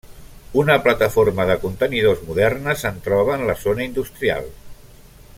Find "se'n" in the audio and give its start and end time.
2.85-2.97